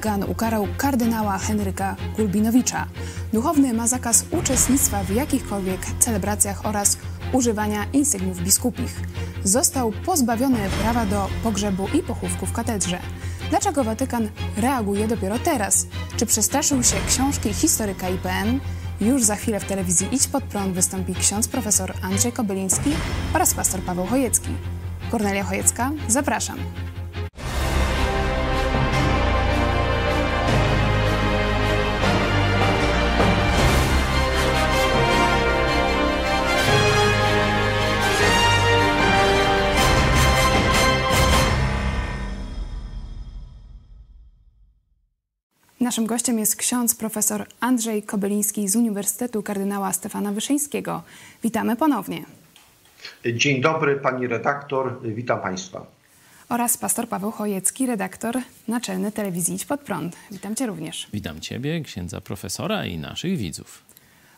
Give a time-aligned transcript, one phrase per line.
[0.00, 2.86] Watykan ukarał kardynała Henryka Gulbinowicza.
[3.32, 6.98] Duchowny ma zakaz uczestnictwa w jakichkolwiek celebracjach oraz
[7.32, 9.00] używania insygniów biskupich.
[9.44, 12.98] Został pozbawiony prawa do pogrzebu i pochówku w katedrze.
[13.50, 15.86] Dlaczego Watykan reaguje dopiero teraz?
[16.16, 18.60] Czy przestraszył się książki historyka IPN?
[19.00, 22.90] Już za chwilę w telewizji Idź Pod Prąd wystąpi ksiądz profesor Andrzej Kobyliński
[23.34, 24.50] oraz pastor Paweł Chojecki.
[25.10, 26.58] Kornelia Chojecka, zapraszam.
[45.90, 51.02] Naszym gościem jest ksiądz profesor Andrzej Kobyliński z Uniwersytetu Kardynała Stefana Wyszyńskiego.
[51.42, 52.24] Witamy ponownie.
[53.34, 55.86] Dzień dobry pani redaktor, witam państwa.
[56.48, 60.16] Oraz pastor Paweł Chojecki, redaktor naczelny telewizji Idź Pod Prąd.
[60.30, 61.08] Witam cię również.
[61.12, 63.82] Witam ciebie, księdza profesora i naszych widzów.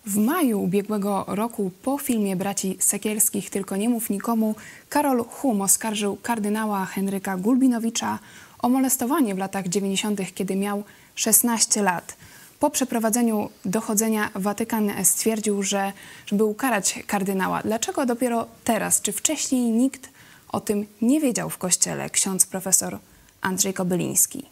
[0.06, 4.55] W maju ubiegłego roku po filmie braci Sekielskich Tylko nie mów nikomu
[4.89, 8.19] Karol Hum oskarżył kardynała Henryka Gulbinowicza
[8.58, 10.84] o molestowanie w latach 90., kiedy miał
[11.15, 12.17] 16 lat.
[12.61, 15.93] Po przeprowadzeniu dochodzenia Watykan stwierdził, że
[16.27, 17.63] żeby ukarać kardynała.
[17.63, 19.03] Dlaczego dopiero teraz?
[19.03, 20.11] Czy wcześniej nikt
[20.49, 22.11] o tym nie wiedział w kościele?
[22.11, 22.99] Ksiądz profesor
[23.41, 24.47] Andrzej Kobyliński.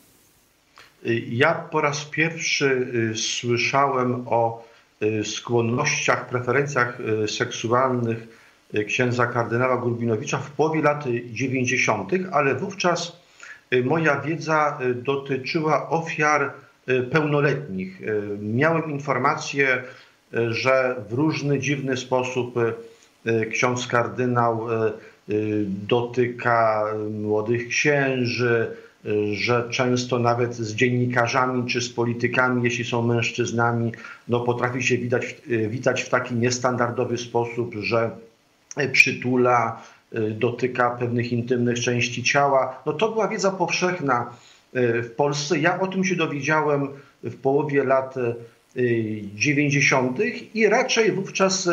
[1.31, 4.65] Ja po raz pierwszy y, słyszałem o
[5.03, 8.41] y, skłonnościach, preferencjach y, seksualnych
[8.87, 13.20] księdza kardynała Gurbinowicza w połowie lat 90., ale wówczas
[13.85, 16.53] moja wiedza dotyczyła ofiar
[17.11, 18.01] pełnoletnich.
[18.41, 19.83] Miałem informację,
[20.33, 22.55] że w różny dziwny sposób
[23.51, 24.67] ksiądz kardynał
[25.89, 26.85] dotyka
[27.23, 28.77] młodych księży,
[29.33, 33.93] że często nawet z dziennikarzami czy z politykami, jeśli są mężczyznami,
[34.29, 35.37] no potrafi się widać,
[35.69, 38.11] witać w taki niestandardowy sposób, że
[38.93, 39.83] przytula,
[40.31, 42.83] dotyka pewnych intymnych części ciała.
[42.87, 44.31] No to była wiedza powszechna
[44.75, 45.59] w Polsce.
[45.59, 46.89] Ja o tym się dowiedziałem
[47.23, 48.15] w połowie lat
[49.35, 50.19] 90.
[50.55, 51.69] i raczej wówczas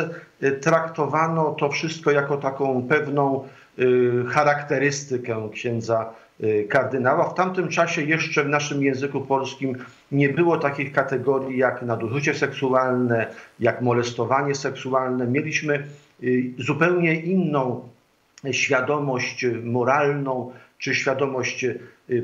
[0.61, 3.47] traktowano to wszystko jako taką pewną
[4.29, 6.13] charakterystykę księdza
[6.69, 7.29] kardynała.
[7.29, 9.75] W tamtym czasie jeszcze w naszym języku polskim
[10.11, 13.27] nie było takich kategorii jak nadużycie seksualne,
[13.59, 15.27] jak molestowanie seksualne.
[15.27, 15.83] Mieliśmy
[16.59, 17.89] zupełnie inną
[18.51, 21.65] świadomość moralną czy świadomość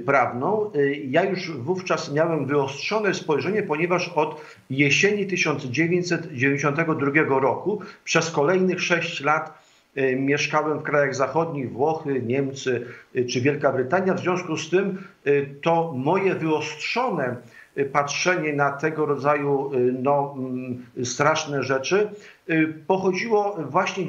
[0.06, 0.72] prawną.
[1.08, 9.64] Ja już wówczas miałem wyostrzone spojrzenie, ponieważ od jesieni 1992 roku przez kolejnych sześć lat
[10.18, 12.86] mieszkałem w krajach zachodnich, Włochy, Niemcy
[13.30, 14.14] czy Wielka Brytania.
[14.14, 14.98] W związku z tym
[15.62, 17.36] to moje wyostrzone
[17.92, 19.72] patrzenie na tego rodzaju
[20.04, 20.36] no,
[21.04, 22.10] straszne rzeczy
[22.88, 24.06] pochodziło właśnie,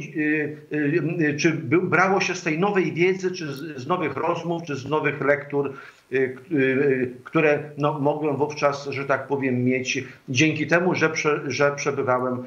[1.39, 1.53] czy
[1.83, 5.73] brało się z tej nowej wiedzy, czy z nowych rozmów, czy z nowych lektur,
[7.25, 12.43] które no, mogłem wówczas, że tak powiem, mieć dzięki temu, że, prze, że przebywałem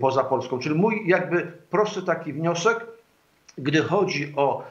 [0.00, 0.58] poza Polską.
[0.58, 2.86] Czyli mój jakby prosty taki wniosek,
[3.58, 4.64] gdy chodzi o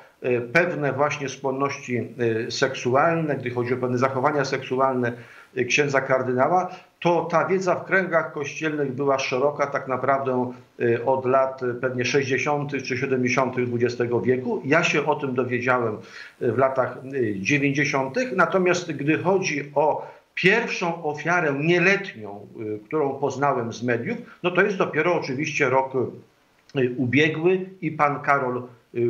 [0.54, 2.08] pewne właśnie skłonności
[2.50, 5.14] seksualne, gdy chodzi o pewne zachowania seksualne
[5.68, 6.70] księdza kardynała,
[7.00, 10.52] to ta wiedza w kręgach kościelnych była szeroka tak naprawdę
[11.06, 12.72] od lat pewnie 60.
[12.84, 13.56] czy 70.
[13.58, 14.62] XX wieku.
[14.66, 15.98] Ja się o tym dowiedziałem
[16.42, 16.98] w latach
[17.36, 18.16] 90.
[18.36, 22.48] Natomiast gdy chodzi o pierwszą ofiarę nieletnią,
[22.86, 25.94] którą poznałem z mediów, no to jest dopiero oczywiście rok
[26.98, 28.64] ubiegły i pan Karol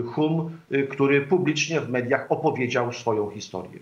[0.05, 0.57] Hum,
[0.89, 3.79] który publicznie w mediach opowiedział swoją historię.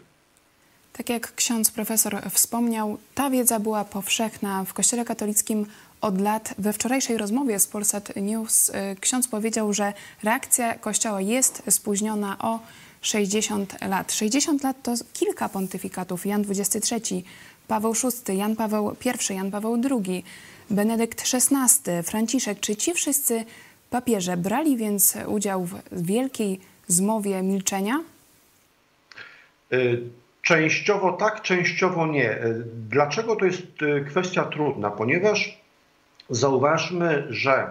[0.93, 5.65] Tak jak ksiądz profesor wspomniał, ta wiedza była powszechna w Kościele katolickim
[6.01, 6.53] od lat.
[6.57, 9.93] We wczorajszej rozmowie z Polsat News ksiądz powiedział, że
[10.23, 12.59] reakcja Kościoła jest spóźniona o
[13.01, 14.13] 60 lat.
[14.13, 16.25] 60 lat to kilka pontyfikatów.
[16.25, 17.23] Jan XXIII,
[17.67, 18.95] Paweł VI, Jan Paweł
[19.29, 20.23] I, Jan Paweł II,
[20.69, 22.59] Benedykt XVI, Franciszek.
[22.59, 23.45] Czy ci wszyscy
[23.89, 28.03] papieże brali więc udział w wielkiej zmowie milczenia?
[30.41, 32.37] Częściowo tak, częściowo nie.
[32.89, 33.67] Dlaczego to jest
[34.07, 34.91] kwestia trudna?
[34.91, 35.61] Ponieważ
[36.29, 37.67] zauważmy, że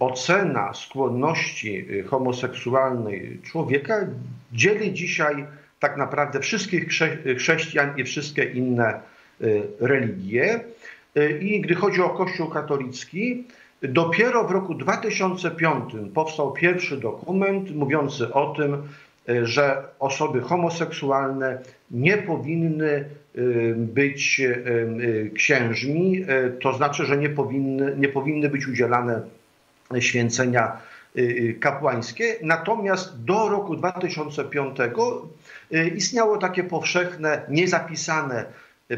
[0.00, 4.06] ocena skłonności homoseksualnej człowieka
[4.52, 5.46] dzieli dzisiaj
[5.80, 6.88] tak naprawdę wszystkich
[7.38, 9.00] chrześcijan i wszystkie inne
[9.80, 10.60] religie.
[11.40, 13.44] I gdy chodzi o Kościół katolicki,
[13.82, 18.82] dopiero w roku 2005 powstał pierwszy dokument mówiący o tym,
[19.42, 21.58] że osoby homoseksualne
[21.90, 23.04] nie powinny
[23.36, 26.26] y, być y, księżmi,
[26.60, 29.22] to znaczy, że nie powinny, nie powinny być udzielane
[30.00, 30.76] święcenia
[31.60, 32.36] kapłańskie.
[32.42, 34.76] Natomiast do roku 2005
[35.96, 38.44] istniało takie powszechne, niezapisane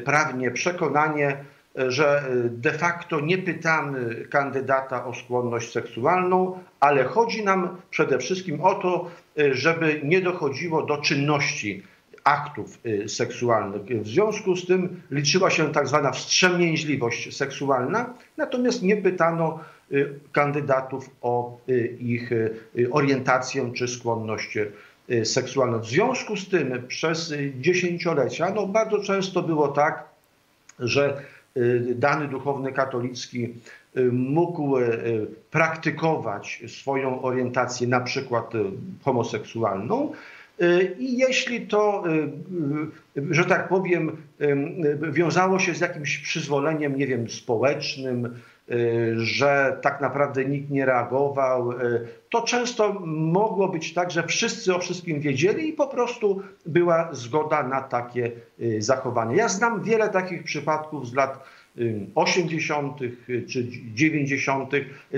[0.05, 1.37] prawnie przekonanie,
[1.89, 8.75] że de facto nie pytamy kandydata o skłonność seksualną, ale chodzi nam przede wszystkim o
[8.75, 9.11] to,
[9.53, 11.83] żeby nie dochodziło do czynności
[12.25, 13.83] aktów seksualnych.
[14.03, 19.59] W związku z tym liczyła się tak zwana wstrzemięźliwość seksualna, natomiast nie pytano
[20.33, 21.59] kandydatów o
[21.99, 22.31] ich
[22.91, 24.59] orientację czy skłonność
[25.25, 25.79] seksualną.
[25.79, 30.05] W związku z tym przez dziesięciolecia no bardzo często było tak,
[30.79, 31.23] że
[31.95, 33.55] dany duchowny katolicki
[34.13, 34.77] mógł
[35.51, 38.53] praktykować swoją orientację na przykład
[39.03, 40.13] homoseksualną.
[40.99, 42.05] I jeśli to,
[43.31, 44.17] że tak powiem,
[45.13, 48.35] wiązało się z jakimś przyzwoleniem, nie wiem, społecznym,
[49.17, 51.73] że tak naprawdę nikt nie reagował,
[52.31, 57.63] to często mogło być tak, że wszyscy o wszystkim wiedzieli i po prostu była zgoda
[57.63, 58.31] na takie
[58.79, 59.37] zachowanie.
[59.37, 61.45] Ja znam wiele takich przypadków z lat
[62.15, 62.99] 80.
[63.49, 64.73] czy 90.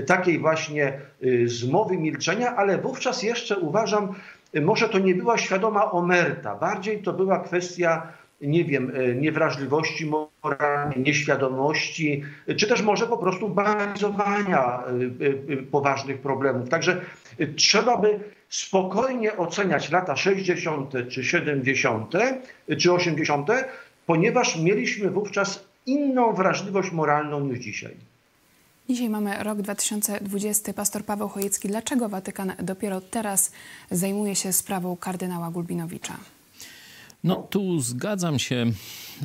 [0.07, 0.99] takiej właśnie
[1.45, 4.13] zmowy milczenia, ale wówczas jeszcze uważam,
[4.61, 8.07] może to nie była świadoma omerta, bardziej to była kwestia
[8.41, 8.91] nie wiem,
[9.21, 10.11] niewrażliwości
[10.43, 12.23] moralnej, nieświadomości,
[12.57, 14.83] czy też może po prostu banalizowania
[15.71, 16.69] poważnych problemów.
[16.69, 17.01] Także
[17.55, 18.19] trzeba by
[18.49, 20.93] spokojnie oceniać lata 60.
[21.09, 22.13] czy 70.
[22.79, 23.49] czy 80.,
[24.05, 27.95] ponieważ mieliśmy wówczas inną wrażliwość moralną niż dzisiaj.
[28.89, 30.73] Dzisiaj mamy rok 2020.
[30.73, 31.67] Pastor Paweł Chojecki.
[31.67, 33.51] Dlaczego Watykan dopiero teraz
[33.91, 36.13] zajmuje się sprawą kardynała Gulbinowicza?
[37.23, 38.65] No tu zgadzam się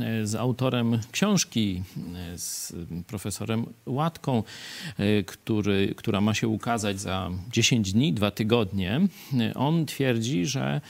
[0.00, 1.82] e, z autorem książki,
[2.34, 2.72] e, z
[3.06, 4.42] profesorem Łatką,
[4.98, 9.00] e, który, która ma się ukazać za 10 dni, dwa tygodnie.
[9.54, 10.80] On twierdzi, że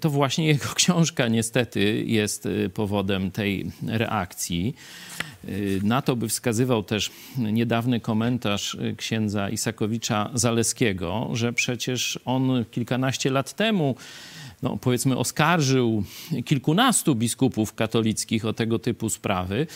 [0.00, 4.74] to właśnie jego książka niestety jest powodem tej reakcji.
[5.82, 13.52] Na to by wskazywał też niedawny komentarz księdza Isakowicza Zaleskiego, że przecież on kilkanaście lat
[13.52, 13.96] temu
[14.64, 16.04] no, powiedzmy, oskarżył
[16.44, 19.66] kilkunastu biskupów katolickich o tego typu sprawy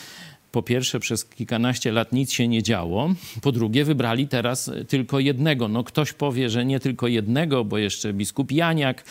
[0.53, 3.15] po pierwsze, przez kilkanaście lat nic się nie działo.
[3.43, 5.69] Po drugie, wybrali teraz tylko jednego.
[5.69, 9.05] No, ktoś powie, że nie tylko jednego, bo jeszcze biskup Janiak.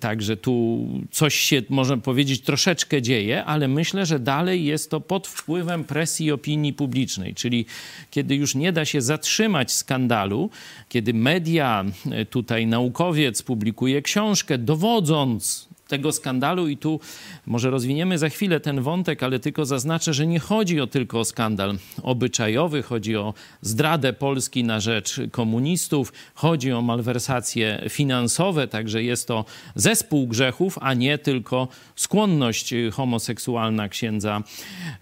[0.00, 5.28] Także tu coś się, można powiedzieć, troszeczkę dzieje, ale myślę, że dalej jest to pod
[5.28, 7.34] wpływem presji opinii publicznej.
[7.34, 7.66] Czyli
[8.10, 10.50] kiedy już nie da się zatrzymać skandalu,
[10.88, 17.00] kiedy media, e, tutaj naukowiec publikuje książkę, dowodząc tego skandalu i tu
[17.46, 21.24] może rozwiniemy za chwilę ten wątek, ale tylko zaznaczę, że nie chodzi o tylko o
[21.24, 29.28] skandal obyczajowy, chodzi o zdradę Polski na rzecz komunistów, chodzi o malwersacje finansowe, także jest
[29.28, 29.44] to
[29.74, 34.42] zespół grzechów, a nie tylko skłonność homoseksualna księdza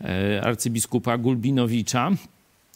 [0.01, 2.11] e, arcybiskupa Gulbinowicza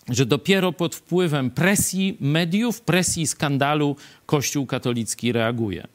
[0.09, 5.87] że dopiero pod wpływem presji mediów, presji skandalu Kościół katolicki reaguje.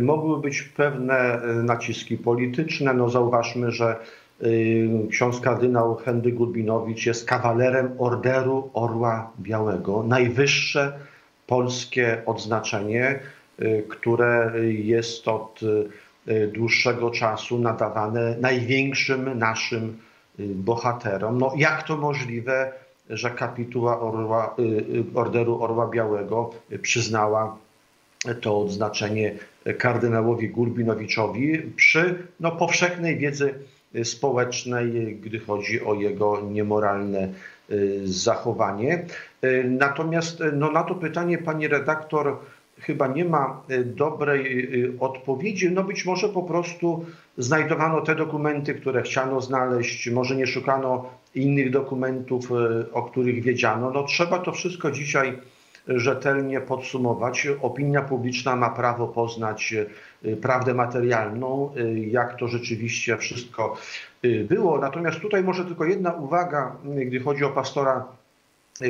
[0.00, 2.94] mogły być pewne naciski polityczne.
[2.94, 3.96] No zauważmy, że
[4.42, 10.02] y, ksiądz kardynał Henry Gulbinowicz jest kawalerem Orderu Orła Białego.
[10.02, 10.98] Najwyższe
[11.46, 13.18] polskie odznaczenie,
[13.62, 15.60] y, które jest od
[16.54, 19.98] dłuższego czasu nadawane największym naszym
[20.38, 21.38] bohaterom.
[21.38, 22.72] No jak to możliwe,
[23.10, 26.50] że kapituła Orła, y, y, Orderu Orła Białego
[26.82, 27.58] przyznała
[28.40, 29.34] to odznaczenie
[29.78, 33.54] kardynałowi Gulbinowiczowi przy no, powszechnej wiedzy
[34.04, 37.28] społecznej, gdy chodzi o jego niemoralne
[37.70, 39.06] y, zachowanie.
[39.64, 42.38] Natomiast no, na to pytanie pani redaktor
[42.80, 45.70] chyba nie ma y, dobrej y, odpowiedzi.
[45.70, 47.06] No być może po prostu
[47.38, 53.90] znajdowano te dokumenty, które chciano znaleźć, może nie szukano innych dokumentów, y, o których wiedziano.
[53.90, 55.38] No trzeba to wszystko dzisiaj
[55.88, 57.48] rzetelnie podsumować.
[57.62, 59.74] Opinia publiczna ma prawo poznać
[60.42, 61.70] prawdę materialną,
[62.10, 63.76] jak to rzeczywiście wszystko
[64.48, 64.78] było.
[64.78, 68.04] Natomiast tutaj może tylko jedna uwaga, gdy chodzi o pastora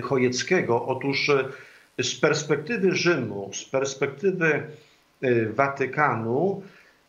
[0.03, 0.87] Chojeckiego.
[0.87, 1.31] Otóż
[2.03, 4.63] z perspektywy Rzymu, z perspektywy
[5.25, 6.63] y, Watykanu,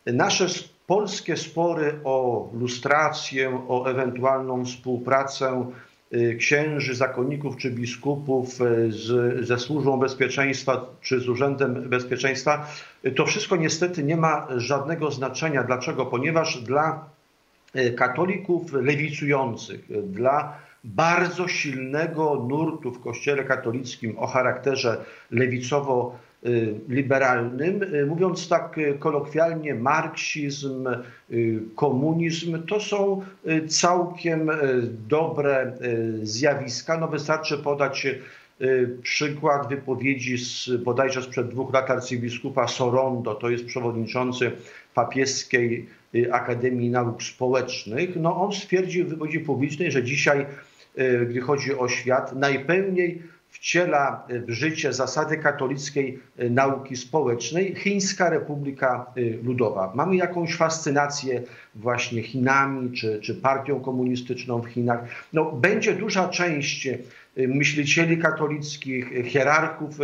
[0.06, 0.46] nasze
[0.86, 5.70] polskie spory o lustrację, o ewentualną współpracę
[6.12, 12.68] y, księży, zakonników czy biskupów y, z, ze służbą bezpieczeństwa czy z Urzędem Bezpieczeństwa,
[13.16, 15.64] to wszystko niestety nie ma żadnego znaczenia.
[15.64, 16.06] Dlaczego?
[16.06, 17.04] Ponieważ dla
[17.96, 27.80] katolików lewicujących, dla bardzo silnego nurtu w Kościele katolickim o charakterze lewicowo-liberalnym.
[28.06, 30.88] Mówiąc tak kolokwialnie, marksizm,
[31.74, 33.22] komunizm to są
[33.68, 34.50] całkiem
[35.08, 35.72] dobre
[36.22, 36.98] zjawiska.
[36.98, 38.06] No wystarczy podać
[39.02, 44.52] przykład wypowiedzi z, bodajże sprzed dwóch lat arcybiskupa Sorondo, to jest przewodniczący
[44.94, 45.86] papieskiej
[46.32, 48.16] Akademii Nauk Społecznych.
[48.16, 50.46] No on stwierdził w wypowiedzi publicznej, że dzisiaj
[51.28, 59.06] gdy chodzi o świat, najpełniej wciela w życie zasady katolickiej e, nauki społecznej Chińska Republika
[59.16, 59.92] e, Ludowa.
[59.94, 61.42] Mamy jakąś fascynację
[61.74, 65.00] właśnie Chinami czy, czy partią komunistyczną w Chinach.
[65.32, 66.88] No, będzie duża część
[67.36, 69.98] myślicieli katolickich, hierarchów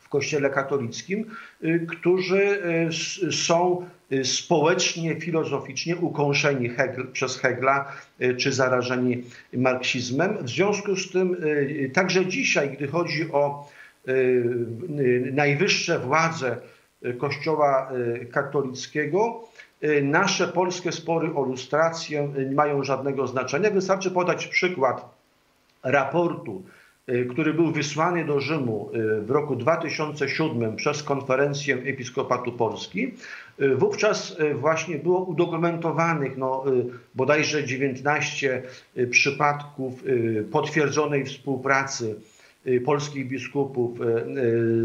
[0.00, 1.30] w Kościele katolickim,
[1.88, 2.62] którzy
[3.30, 7.92] są Y, społecznie, filozoficznie ukąszeni Hegel, przez Hegla
[8.22, 10.38] y, czy zarażeni marksizmem.
[10.44, 13.68] W związku z tym y, także dzisiaj, gdy chodzi o
[15.32, 16.56] najwyższe władze
[17.18, 17.90] Kościoła
[18.32, 19.48] katolickiego,
[20.02, 23.70] nasze polskie spory o lustrację nie mają żadnego znaczenia.
[23.70, 25.14] Wystarczy podać przykład
[25.82, 26.81] raportu Y,
[27.30, 33.14] który był wysłany do Rzymu y, w roku 2007 przez konferencję Episkopatu Polski.
[33.60, 36.64] Y, wówczas właśnie było udokumentowanych no,
[37.14, 38.62] bodajże 19
[39.10, 40.04] przypadków
[40.50, 42.14] potwierdzonej współpracy
[42.84, 43.98] polskich biskupów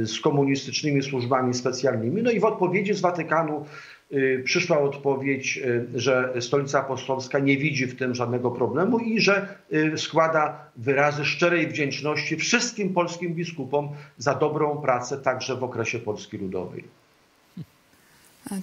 [0.04, 2.24] z komunistycznymi służbami specjalnymi.
[2.24, 3.97] No i w odpowiedzi z Watykanu Y,
[4.44, 9.98] przyszła odpowiedź, y, że Stolica Apostolska nie widzi w tym żadnego problemu i że y,
[9.98, 16.84] składa wyrazy szczerej wdzięczności wszystkim polskim biskupom za dobrą pracę także w okresie Polski Ludowej.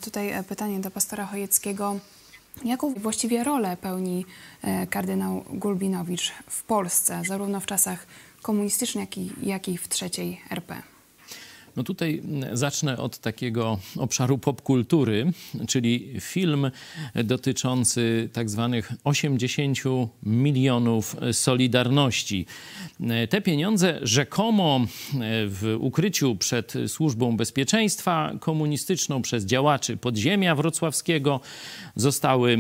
[0.04, 1.98] Tutaj e, pytanie do pastora Chojeckiego.
[2.64, 4.26] Jaką właściwie rolę pełni
[4.62, 8.06] e, kardynał Gulbinowicz w Polsce, zarówno w czasach
[8.42, 10.93] komunistycznych, jak i, jak i w trzeciej RP?
[11.76, 15.32] No tutaj zacznę od takiego obszaru popkultury,
[15.68, 16.70] czyli film
[17.24, 19.78] dotyczący tak zwanych 80
[20.22, 22.46] milionów Solidarności.
[23.30, 24.86] Te pieniądze rzekomo
[25.46, 31.40] w ukryciu przed Służbą Bezpieczeństwa Komunistyczną przez działaczy podziemia wrocławskiego
[31.96, 32.58] zostały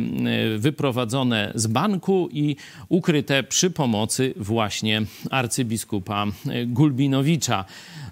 [0.58, 2.56] wyprowadzone z banku i
[2.88, 6.26] ukryte przy pomocy właśnie arcybiskupa
[6.66, 7.64] Gulbinowicza.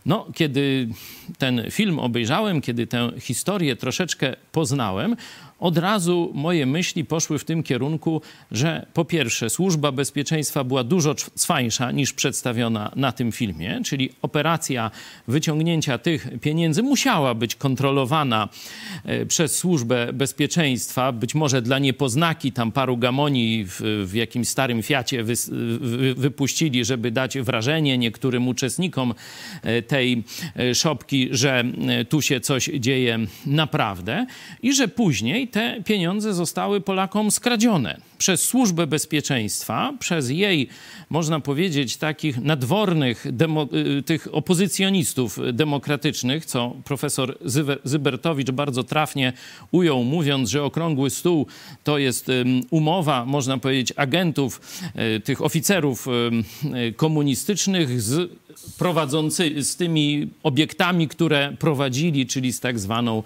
[0.06, 0.88] No, kiedy
[1.38, 5.16] ten film obejrzałem, kiedy tę historię troszeczkę poznałem,
[5.62, 11.14] od razu moje myśli poszły w tym kierunku, że po pierwsze służba bezpieczeństwa była dużo
[11.14, 14.90] cwańsza niż przedstawiona na tym filmie, czyli operacja
[15.28, 18.48] wyciągnięcia tych pieniędzy musiała być kontrolowana
[19.04, 24.82] e, przez służbę bezpieczeństwa, być może dla niepoznaki tam paru gamoni w, w jakimś starym
[24.82, 25.34] Fiacie wy,
[26.14, 29.14] wypuścili, żeby dać wrażenie niektórym uczestnikom
[29.62, 30.24] e, tej
[30.56, 31.64] e, szopki, że
[32.08, 34.26] tu się coś dzieje naprawdę
[34.62, 38.00] i że później te pieniądze zostały Polakom skradzione.
[38.18, 40.68] Przez Służbę Bezpieczeństwa, przez jej,
[41.10, 43.68] można powiedzieć, takich nadwornych, demo,
[43.98, 47.38] y, tych opozycjonistów demokratycznych, co profesor
[47.84, 49.32] Zybertowicz bardzo trafnie
[49.70, 51.46] ujął, mówiąc, że okrągły stół
[51.84, 52.28] to jest
[52.70, 54.60] umowa, można powiedzieć, agentów,
[55.16, 56.06] y, tych oficerów
[56.88, 58.30] y, komunistycznych z
[58.78, 63.22] prowadzący z tymi obiektami, które prowadzili, czyli z tak zwaną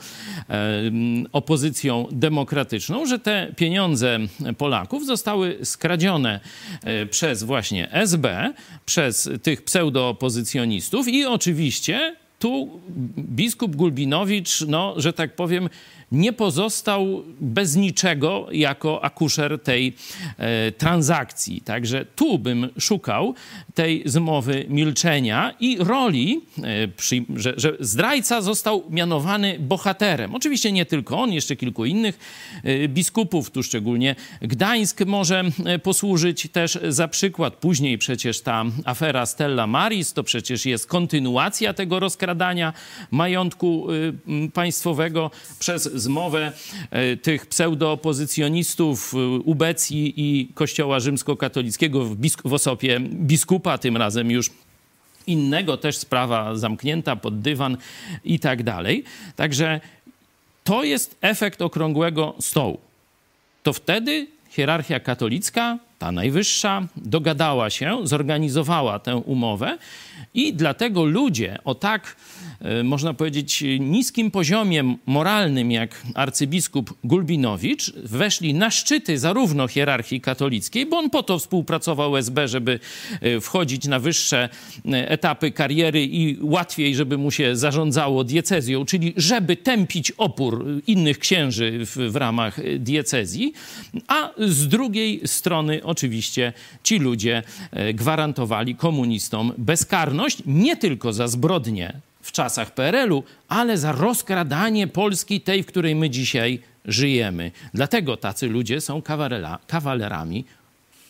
[1.32, 4.18] opozycją demokratyczną, że te pieniądze
[4.58, 6.40] Polaków zostały skradzione
[6.84, 8.52] e, przez właśnie SB,
[8.86, 12.80] przez tych pseudoopozycjonistów i oczywiście tu
[13.18, 15.68] biskup Gulbinowicz, no, że tak powiem,
[16.12, 19.92] nie pozostał bez niczego jako akuszer tej
[20.38, 21.60] e, transakcji.
[21.60, 23.34] Także tu bym szukał
[23.74, 30.34] tej zmowy milczenia i roli, e, przy, że, że zdrajca został mianowany bohaterem.
[30.34, 32.18] Oczywiście nie tylko on, jeszcze kilku innych
[32.64, 37.54] e, biskupów, tu szczególnie Gdańsk może e, posłużyć też za przykład.
[37.54, 42.72] Później przecież ta afera Stella Maris to przecież jest kontynuacja tego rozkradania
[43.10, 46.52] majątku y, państwowego przez zmowę
[47.12, 54.50] y, tych pseudoopozycjonistów y, ubecji i Kościoła rzymskokatolickiego w, bisk- w biskupa, tym razem już
[55.26, 57.76] innego, też sprawa zamknięta pod dywan
[58.24, 59.04] i tak dalej.
[59.36, 59.80] Także
[60.64, 62.78] to jest efekt okrągłego stołu.
[63.62, 69.78] To wtedy hierarchia katolicka, ta najwyższa, dogadała się, zorganizowała tę umowę
[70.34, 72.16] i dlatego ludzie o tak,
[72.60, 80.86] e, można powiedzieć, niskim poziomie moralnym jak arcybiskup Gulbinowicz weszli na szczyty zarówno hierarchii katolickiej,
[80.86, 82.80] bo on po to współpracował SB, żeby
[83.20, 84.48] e, wchodzić na wyższe
[84.92, 91.18] e, etapy kariery i łatwiej, żeby mu się zarządzało diecezją, czyli żeby tępić opór innych
[91.18, 93.52] księży w, w ramach diecezji,
[94.08, 97.42] a z drugiej strony oczywiście ci ludzie
[97.94, 105.62] gwarantowali komunistom bezkarność nie tylko za zbrodnie w czasach PRL-u, ale za rozkradanie Polski, tej,
[105.62, 107.50] w której my dzisiaj żyjemy.
[107.74, 109.02] Dlatego tacy ludzie są
[109.66, 110.44] kawalerami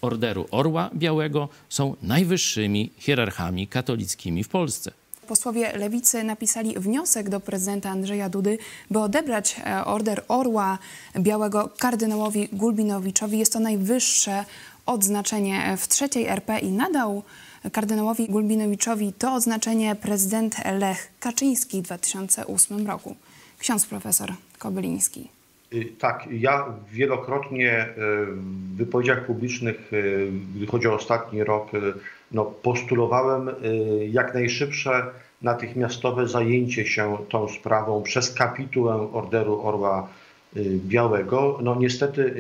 [0.01, 4.93] Orderu Orła Białego, są najwyższymi hierarchami katolickimi w Polsce.
[5.27, 8.59] Posłowie Lewicy napisali wniosek do prezydenta Andrzeja Dudy,
[8.91, 10.79] by odebrać e, order Orła
[11.19, 13.39] Białego kardynałowi Gulbinowiczowi.
[13.39, 14.45] Jest to najwyższe
[14.87, 17.23] odznaczenie w trzeciej RP i nadał
[17.73, 23.17] kardynałowi Gulbinowiczowi to odznaczenie prezydent Lech Kaczyński w 2008 roku.
[23.59, 25.29] Ksiądz profesor Kobyliński.
[25.73, 27.87] Y, Tak, ja wielokrotnie y,
[28.27, 31.71] w wypowiedziach publicznych, y, gdy chodzi o ostatni rok,
[32.33, 33.51] no, postulowałem
[34.11, 35.07] jak najszybsze
[35.43, 40.09] natychmiastowe zajęcie się tą sprawą przez kapitułę Orderu Orła
[40.87, 41.59] Białego.
[41.63, 42.35] No niestety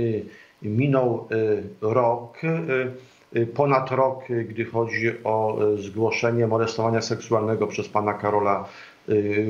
[0.62, 8.14] minął y, rok, y, y, ponad rok, gdy chodzi o zgłoszenie molestowania seksualnego przez pana
[8.14, 8.68] Karola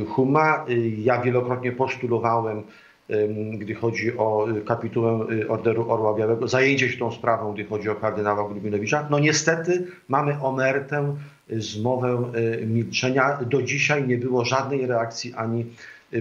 [0.09, 0.65] Huma.
[0.99, 2.63] Ja wielokrotnie postulowałem
[3.59, 8.49] gdy chodzi o kapitułę Orderu Orła Białego, zajęcie się tą sprawą, gdy chodzi o kardynała
[8.49, 9.07] Grubinowicza.
[9.11, 11.17] No niestety mamy omertę,
[11.49, 12.33] zmowę
[12.67, 13.39] milczenia.
[13.51, 15.67] Do dzisiaj nie było żadnej reakcji ani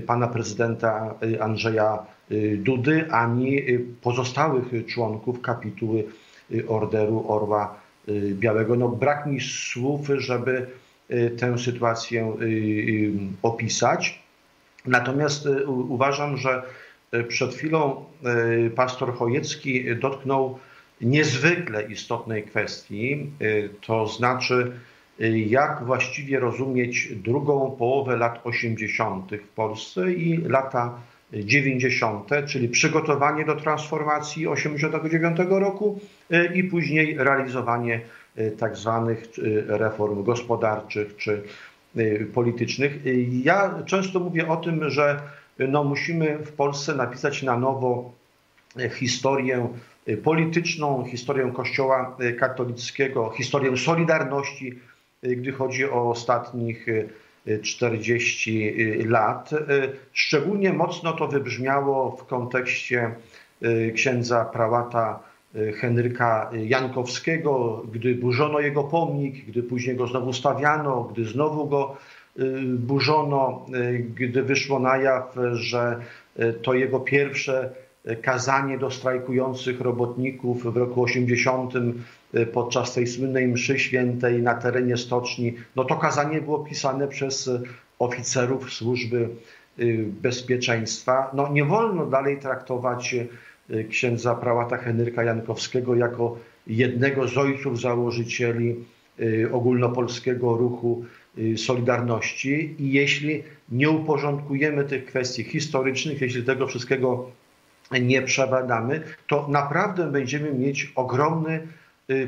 [0.07, 6.05] pana prezydenta y, Andrzeja y, Dudy, ani y, pozostałych y, członków kapituły
[6.51, 7.75] y, Orderu Orła
[8.09, 8.75] y, Białego.
[8.75, 10.67] No brak mi słów, żeby
[11.11, 14.23] y, tę sytuację y, y, opisać.
[14.85, 16.63] Natomiast y, uważam, że
[17.13, 18.05] y, przed chwilą
[18.65, 20.59] y, pastor Chojecki dotknął
[21.01, 24.94] niezwykle istotnej kwestii, y, to znaczy y,
[25.45, 29.31] jak właściwie rozumieć drugą połowę lat 80.
[29.31, 30.99] w Polsce i lata
[31.33, 35.99] 90., czyli przygotowanie do transformacji 89 roku
[36.31, 38.01] y, i później realizowanie
[38.37, 41.43] y, tak zwanych y, reform gospodarczych czy
[41.97, 43.05] y, politycznych.
[43.05, 45.19] Y, Ja często mówię o tym, że
[45.59, 48.11] y, no, musimy w Polsce napisać na nowo
[48.79, 49.67] y, historię
[50.09, 54.94] y, polityczną, historię Kościoła y, katolickiego, historię Solidarności, y,
[55.27, 57.09] gdy chodzi o ostatnich y,
[57.47, 58.73] y, 40
[59.05, 59.53] lat.
[59.53, 59.57] Y,
[60.13, 63.11] Szczególnie mocno to wybrzmiało w kontekście
[63.95, 65.19] księdza prałata
[65.75, 71.97] Henryka Jankowskiego, gdy burzono jego pomnik, gdy później go znowu stawiano, gdy znowu go
[72.65, 73.65] burzono,
[74.15, 75.99] gdy wyszło na jaw, że
[76.61, 77.69] to jego pierwsze
[78.21, 81.79] kazanie do strajkujących robotników w roku 80 y,
[82.53, 87.61] podczas tej słynnej mszy świętej na terenie stoczni, no to kazanie było pisane przez y,
[87.99, 89.29] oficerów służby
[89.79, 91.31] y, bezpieczeństwa.
[91.33, 93.15] No nie wolno dalej traktować
[93.69, 98.75] y, księdza prałata Henryka Jankowskiego jako jednego z ojców założycieli
[99.19, 101.05] y, ogólnopolskiego ruchu
[101.37, 107.31] y, Solidarności i jeśli nie uporządkujemy tych kwestii historycznych, jeśli tego wszystkiego
[108.01, 111.84] nie przebadamy, to naprawdę będziemy mieć ogromny y,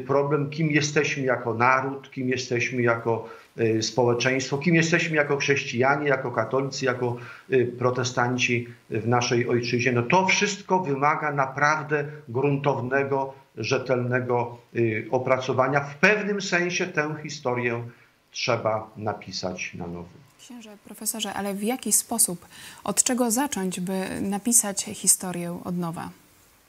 [0.08, 6.32] problem, kim jesteśmy jako naród, kim jesteśmy jako y, społeczeństwo, kim jesteśmy jako chrześcijanie, jako
[6.32, 7.18] katolicy, jako
[7.52, 9.92] y, protestanci w naszej ojczyźnie.
[9.92, 15.80] No to wszystko wymaga naprawdę gruntownego, rzetelnego y, opracowania.
[15.80, 17.84] W pewnym sensie tę historię
[18.32, 20.10] trzeba napisać na nowo.
[20.40, 22.46] Księże, profesorze, ale w jaki sposób,
[22.84, 26.10] od czego zacząć, by napisać historię od nowa?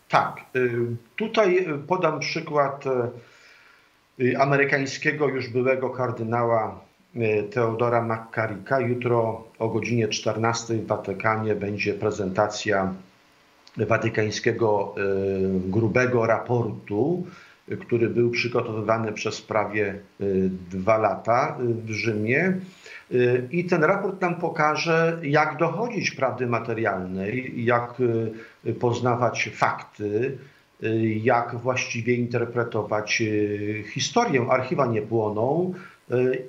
[0.09, 2.85] Tak, y, tutaj podam przykład
[4.21, 6.81] y, amerykańskiego już byłego kardynała
[7.16, 8.81] y, Teodora McCarricka.
[8.81, 12.94] Jutro o godzinie 14 w Watykanie będzie prezentacja
[13.77, 14.94] watykańskiego
[15.68, 17.27] grubego raportu,
[17.81, 19.98] który był przygotowywany przez prawie
[20.70, 22.57] dwa lata w Rzymie.
[23.50, 27.94] I ten raport nam pokaże, jak dochodzić prawdy materialnej, jak
[28.81, 30.38] poznawać fakty,
[31.22, 33.22] jak właściwie interpretować
[33.92, 34.46] historię.
[34.50, 35.74] Archiwa nie płoną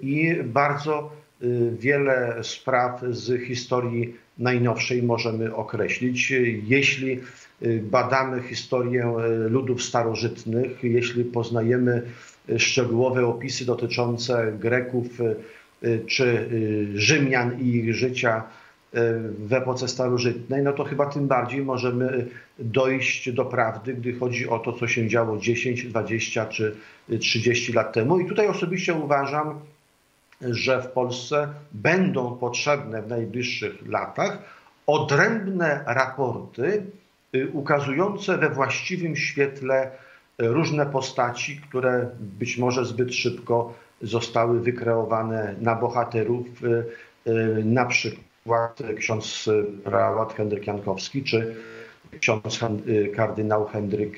[0.01, 1.11] i bardzo
[1.71, 6.33] wiele spraw z historii najnowszej możemy określić.
[6.67, 7.19] Jeśli
[7.81, 9.13] badamy historię
[9.49, 12.01] ludów starożytnych, jeśli poznajemy
[12.57, 15.07] szczegółowe opisy dotyczące Greków
[16.07, 16.49] czy
[16.95, 18.43] Rzymian i ich życia
[19.39, 22.25] w epoce starożytnej, no to chyba tym bardziej możemy
[22.59, 26.75] dojść do prawdy, gdy chodzi o to, co się działo 10, 20 czy
[27.19, 28.19] 30 lat temu.
[28.19, 29.59] I tutaj osobiście uważam,
[30.41, 34.37] że w Polsce będą potrzebne w najbliższych latach
[34.87, 36.83] odrębne raporty
[37.53, 39.91] ukazujące we właściwym świetle
[40.37, 46.47] różne postaci, które być może zbyt szybko zostały wykreowane na bohaterów,
[47.63, 49.49] na przykład ksiądz
[49.83, 51.55] prałat Henryk Jankowski czy
[52.19, 52.59] ksiądz
[53.15, 54.17] kardynał Henryk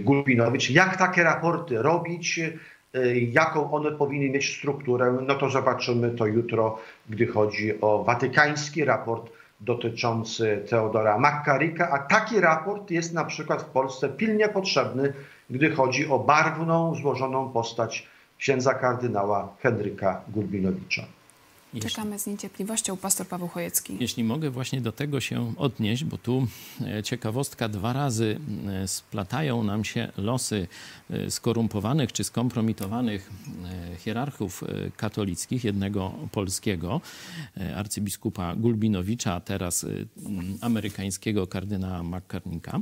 [0.00, 0.70] Gulbinowicz.
[0.70, 2.40] Jak takie raporty robić,
[3.32, 6.78] jaką one powinny mieć strukturę, no to zobaczymy to jutro,
[7.10, 13.70] gdy chodzi o watykański raport dotyczący Teodora McCarricka, a taki raport jest na przykład w
[13.70, 15.12] Polsce pilnie potrzebny,
[15.50, 18.06] gdy chodzi o barwną, złożoną postać
[18.38, 21.02] księdza kardynała Henryka Gulbinowicza.
[21.80, 22.96] Czekamy z niecierpliwością.
[22.96, 23.96] Pastor Paweł Chojecki.
[24.00, 26.46] Jeśli mogę właśnie do tego się odnieść, bo tu
[26.80, 30.68] e, ciekawostka, dwa razy e, splatają nam się losy
[31.10, 33.30] e, skorumpowanych czy skompromitowanych
[33.98, 34.64] hierarchów
[34.96, 37.00] katolickich, jednego polskiego,
[37.76, 39.86] arcybiskupa Gulbinowicza, a teraz
[40.60, 42.80] amerykańskiego kardynała McCarnicka.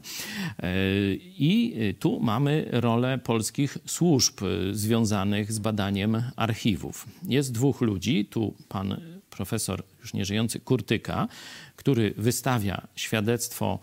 [1.38, 4.40] I tu mamy rolę polskich służb
[4.72, 7.06] związanych z badaniem archiwów.
[7.28, 11.28] Jest dwóch ludzi, tu pan pan profesor już nieżyjący Kurtyka,
[11.76, 13.78] który wystawia świadectwo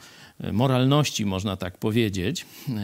[0.53, 2.75] moralności, można tak powiedzieć, e,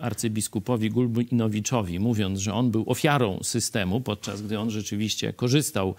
[0.00, 5.94] arcybiskupowi Gulbinowiczowi, mówiąc, że on był ofiarą systemu, podczas gdy on rzeczywiście korzystał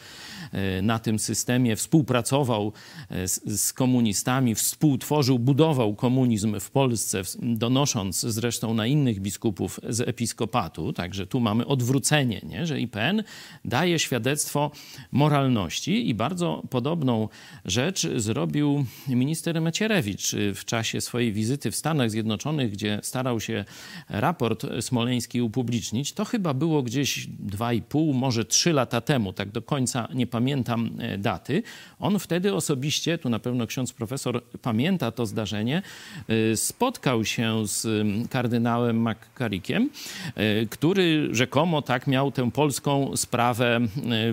[0.51, 2.73] e, na tym systemie, współpracował
[3.09, 10.01] e, z, z komunistami, współtworzył, budował komunizm w Polsce, donosząc zresztą na innych biskupów z
[10.01, 10.93] episkopatu.
[10.93, 12.65] Także tu mamy odwrócenie, nie?
[12.65, 13.23] że IPN
[13.65, 14.71] daje świadectwo
[15.11, 17.29] moralności i bardzo podobną
[17.65, 23.65] rzecz zrobił minister Macierewicz w czasie czasie swojej wizyty w Stanach Zjednoczonych, gdzie starał się
[24.09, 30.07] raport smoleński upublicznić, to chyba było gdzieś 2,5, może 3 lata temu, tak do końca
[30.13, 31.63] nie pamiętam e, daty.
[31.99, 35.81] On wtedy osobiście, tu na pewno ksiądz profesor pamięta to zdarzenie,
[36.27, 37.87] e, spotkał się z
[38.29, 39.89] kardynałem McCarrickiem,
[40.35, 43.79] e, który rzekomo tak miał tę polską sprawę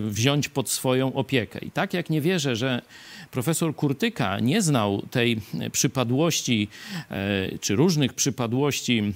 [0.00, 1.58] wziąć pod swoją opiekę.
[1.58, 2.82] I tak jak nie wierzę, że
[3.30, 5.40] profesor Kurtyka nie znał tej
[5.72, 6.68] przypadłości
[7.10, 9.14] e, czy różnych przypadłości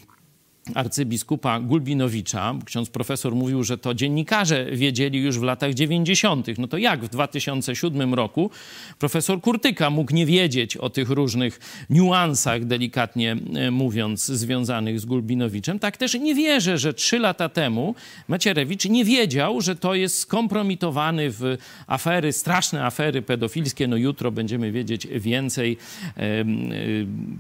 [0.74, 2.54] arcybiskupa Gulbinowicza.
[2.64, 6.46] Ksiądz profesor mówił, że to dziennikarze wiedzieli już w latach 90.
[6.58, 8.50] No to jak w 2007 roku
[8.98, 15.78] profesor Kurtyka mógł nie wiedzieć o tych różnych niuansach, delikatnie e, mówiąc, związanych z Gulbinowiczem?
[15.78, 17.94] Tak też nie wierzę, że trzy lata temu
[18.28, 23.88] Macierewicz nie wiedział, że to jest skompromitowany w afery, straszne afery pedofilskie.
[23.88, 25.76] No jutro będziemy wiedzieć więcej.
[26.16, 26.44] E,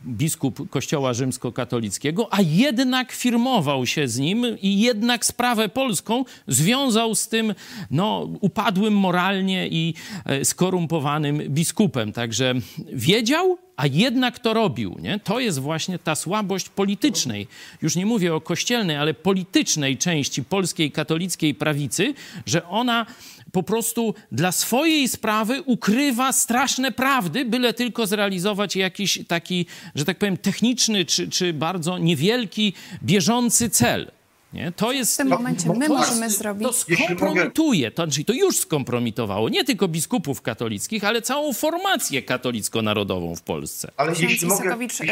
[0.06, 7.28] biskup Kościoła Rzymskokatolickiego, a jednak firmował się z nim i jednak sprawę polską związał z
[7.28, 7.54] tym
[7.90, 12.12] no, upadłym moralnie i e, skorumpowanym biskupem.
[12.12, 12.54] Także
[12.92, 14.96] wiedział, a jednak to robił.
[15.00, 15.20] Nie?
[15.20, 17.46] To jest właśnie ta słabość politycznej.
[17.82, 22.14] Już nie mówię o kościelnej, ale politycznej części polskiej katolickiej prawicy,
[22.46, 23.06] że ona
[23.52, 30.18] po prostu dla swojej sprawy ukrywa straszne prawdy, byle tylko zrealizować jakiś taki, że tak
[30.18, 34.10] powiem, techniczny czy, czy bardzo niewielki, bieżący cel.
[34.52, 34.72] Nie?
[34.72, 36.68] To jest, w tym momencie my możemy zrobić.
[36.68, 43.36] To skompromituje, to, znaczy to już skompromitowało nie tylko biskupów katolickich, ale całą formację katolicko-narodową
[43.36, 43.90] w Polsce.
[43.96, 44.48] Ale jeśli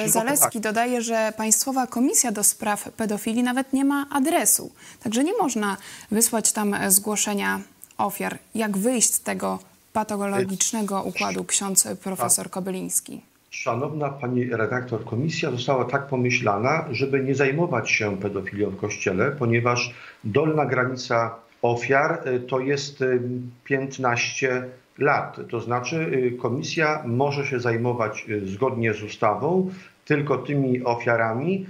[0.06, 4.72] Zalewski dodaje, że Państwowa Komisja do Spraw Pedofilii nawet nie ma adresu.
[5.02, 5.76] Także nie można
[6.10, 7.60] wysłać tam zgłoszenia
[7.98, 8.38] ofiar.
[8.54, 9.58] Jak wyjść z tego
[9.92, 13.20] patologicznego układu ksiądz profesor Kobyliński?
[13.50, 19.94] Szanowna pani redaktor, komisja została tak pomyślana, żeby nie zajmować się pedofilią w kościele, ponieważ
[20.24, 23.20] dolna granica ofiar y, to jest y,
[23.64, 24.64] 15
[24.98, 25.36] lat.
[25.50, 29.70] To znaczy y, komisja może się zajmować y, zgodnie z ustawą
[30.04, 31.66] tylko tymi ofiarami,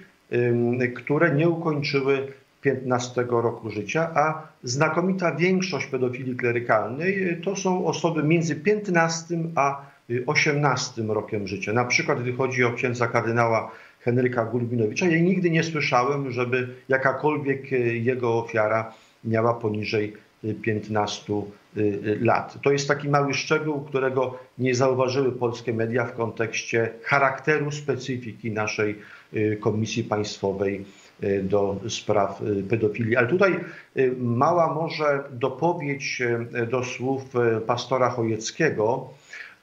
[0.97, 2.33] które nie ukończyły
[2.67, 9.87] 15 roku życia, a znakomita większość pedofilii klerykalnej y, to są osoby między 15 a
[10.11, 11.73] y, 18 rokiem życia.
[11.73, 17.73] Na przykład gdy chodzi o księdza kardynała Henryka Gulbinowicza, ja nigdy nie słyszałem, żeby jakakolwiek
[17.73, 18.93] y, jego ofiara
[19.25, 20.13] miała poniżej
[20.45, 22.59] y, 15 y, y, lat.
[22.63, 28.99] To jest taki mały szczegół, którego nie zauważyły polskie media w kontekście charakteru specyfiki naszej
[29.35, 31.06] y, Komisji Państwowej y,
[31.43, 33.17] do spraw y, pedofilii.
[33.17, 33.53] Ale tutaj
[33.97, 36.23] y, mała może dopowiedź
[36.55, 39.11] y, do słów y, pastora Chojeckiego.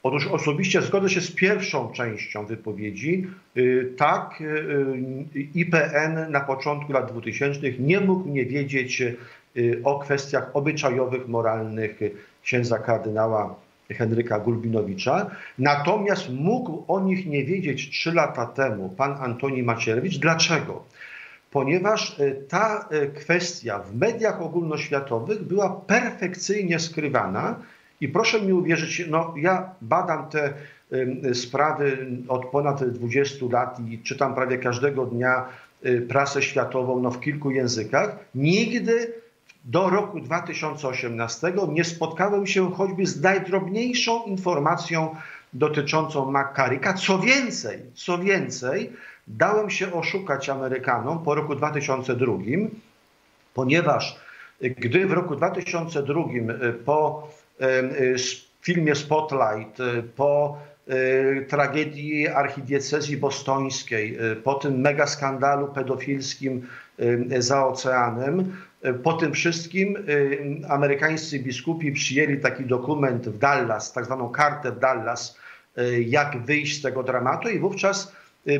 [0.02, 3.26] Otóż osobiście zgodzę się z pierwszą częścią wypowiedzi.
[3.56, 4.44] Y, Tak, y,
[5.36, 9.16] y, IPN na początku lat 2000 nie mógł nie wiedzieć y,
[9.84, 12.00] o kwestiach obyczajowych, moralnych
[12.42, 13.54] księdza kardynała
[13.90, 15.30] Henryka Gulbinowicza.
[15.58, 20.18] Natomiast mógł o nich nie wiedzieć trzy lata temu pan Antoni Macierewicz.
[20.18, 20.84] Dlaczego?
[21.54, 27.56] Ponieważ y, ta y, kwestia w mediach ogólnoświatowych była perfekcyjnie skrywana
[28.00, 30.54] i proszę mi uwierzyć, no ja badam te
[31.34, 35.48] sprawy od ponad 20 lat i czytam prawie każdego dnia
[35.86, 38.16] y, prasę światową no, w kilku językach.
[38.34, 39.12] Nigdy
[39.64, 45.16] do roku 2018 nie spotkałem się choćby z najdrobniejszą informacją
[45.52, 46.94] dotyczącą McCarricka.
[46.94, 48.92] Co więcej, co więcej,
[49.28, 52.32] dałem się oszukać Amerykanom po roku 2002,
[53.54, 54.18] ponieważ
[54.62, 57.28] y, gdy w roku 2002 y, po
[57.60, 58.16] y,
[58.60, 59.78] filmie Spotlight,
[60.16, 60.58] po
[61.48, 66.68] tragedii archidiecezji bostońskiej, po tym mega skandalu pedofilskim
[67.38, 68.56] za oceanem,
[69.02, 69.96] po tym wszystkim
[70.68, 75.38] amerykańscy biskupi przyjęli taki dokument w Dallas, tak zwaną kartę w Dallas,
[76.06, 78.12] jak wyjść z tego dramatu i wówczas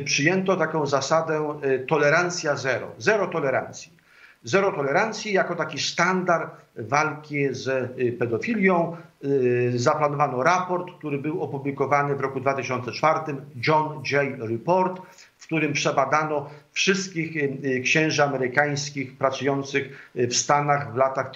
[0.05, 3.95] przyjęto taką zasadę y, tolerancja zero, zero tolerancji.
[4.43, 7.67] Zero tolerancji jako taki standard walki z
[7.99, 8.97] y, pedofilią.
[9.23, 13.19] Y, Zaplanowano raport, który był opublikowany w roku 2004,
[13.67, 15.01] John Jay Report,
[15.37, 21.31] w którym przebadano wszystkich y, y, księży amerykańskich pracujących y, w Stanach w latach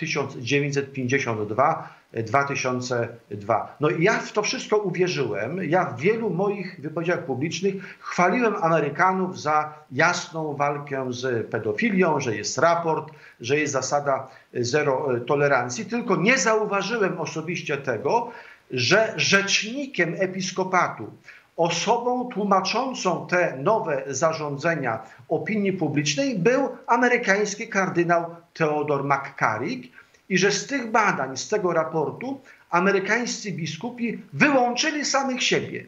[2.13, 3.67] 1952-2002.
[3.79, 5.63] No i ja w to wszystko uwierzyłem.
[5.63, 12.57] Ja w wielu moich wypowiedziach publicznych chwaliłem Amerykanów za jasną walkę z pedofilią, że jest
[12.57, 18.31] raport, że jest zasada zero e, tolerancji, tylko nie zauważyłem osobiście tego,
[18.71, 21.11] że rzecznikiem episkopatu,
[21.57, 30.67] osobą tłumaczącą te nowe zarządzenia opinii publicznej był amerykański kardynał Theodore McCarrick i że z
[30.67, 35.85] tych badań, z tego raportu amerykańscy biskupi wyłączyli samych siebie.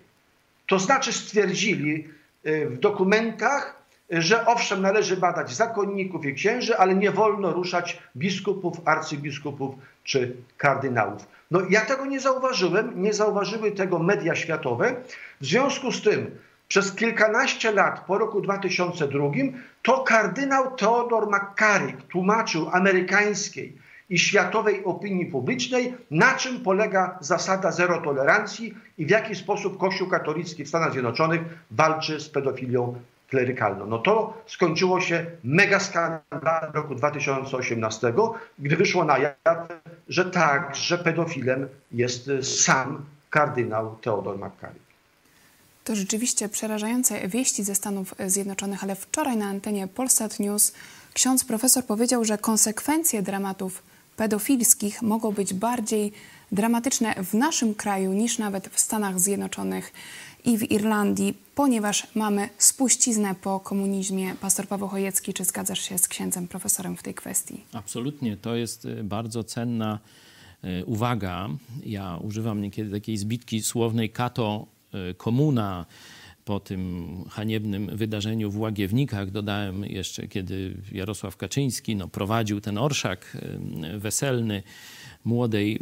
[0.68, 2.08] To znaczy stwierdzili
[2.46, 8.78] y, w dokumentach, że owszem, należy badać zakonników i księży, ale nie wolno ruszać biskupów,
[8.86, 11.28] arcybiskupów czy kardynałów.
[11.52, 14.96] No ja tego nie zauważyłem, nie zauważyły tego media światowe.
[15.42, 16.32] W związku z tym
[16.68, 19.32] przez kilkanaście lat po roku 2002
[19.82, 23.81] to kardynał Theodore McCarrick tłumaczył amerykańskiej
[24.12, 30.08] i światowej opinii publicznej, na czym polega zasada zero tolerancji i w jaki sposób Kościół
[30.08, 32.96] katolicki w Stanach Zjednoczonych walczy z pedofilią
[33.30, 33.88] klerykalną.
[33.88, 38.14] No to skończyło się mega skandalem roku 2018,
[38.60, 39.68] gdy wyszło na jaw,
[40.08, 44.86] że tak, że pedofilem jest sam kardynał Theodore McCarrick.
[45.84, 50.74] To rzeczywiście przerażające wieści ze Stanów Zjednoczonych, ale wczoraj na antenie Polsat News
[51.14, 53.84] ksiądz profesor powiedział, że konsekwencje dramatów
[54.18, 56.12] pedofilskich mogą być bardziej
[56.52, 59.94] dramatyczne w naszym kraju niż nawet w Stanach Zjednoczonych
[60.46, 64.36] i w Irlandii, ponieważ mamy spuściznę po komunizmie.
[64.42, 67.64] Pastor Paweł Chojecki, czy zgadzasz się z księdzem profesorem w tej kwestii?
[67.74, 70.00] Absolutnie, to jest y, bardzo cenna
[70.64, 71.50] y, uwaga.
[71.86, 74.68] Ja używam niekiedy takiej zbitki słownej kato
[75.12, 75.86] y, komuna
[76.46, 79.32] po tym haniebnym wydarzeniu w Łagiewnikach.
[79.32, 83.38] Dodałem jeszcze, kiedy Jarosław Kaczyński no, prowadził ten orszak
[83.98, 84.64] weselny
[85.26, 85.80] młodej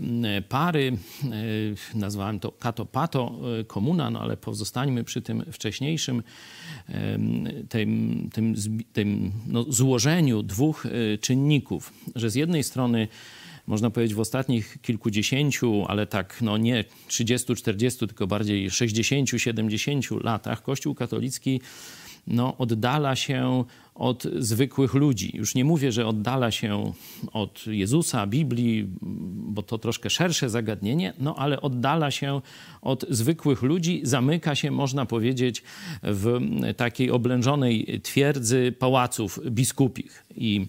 [0.49, 0.97] pary.
[1.23, 6.23] Y, Nazwałem to kato pato y, komuna, no ale pozostańmy przy tym wcześniejszym
[7.69, 8.55] tym, tym,
[8.93, 13.07] tym no, złożeniu dwóch y, czynników, że z jednej strony
[13.69, 20.95] można powiedzieć, w ostatnich kilkudziesięciu, ale tak no nie 30-40, tylko bardziej 60-70 latach Kościół
[20.95, 21.61] katolicki
[22.29, 23.63] no, oddala się
[23.99, 25.31] od zwykłych ludzi.
[25.37, 26.93] Już nie mówię, że oddala się
[27.33, 28.87] od Jezusa, Biblii,
[29.31, 32.41] bo to troszkę szersze zagadnienie, no ale oddala się
[32.81, 35.63] od zwykłych ludzi, zamyka się, można powiedzieć,
[36.03, 36.39] w
[36.77, 40.25] takiej oblężonej twierdzy pałaców biskupich.
[40.35, 40.67] I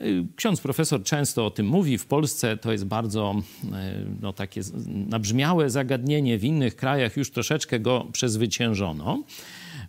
[0.00, 1.98] y, ksiądz profesor często o tym mówi.
[1.98, 3.68] W Polsce to jest bardzo y,
[4.20, 6.38] no, takie nabrzmiałe zagadnienie.
[6.38, 9.22] W innych krajach już troszeczkę go przezwyciężono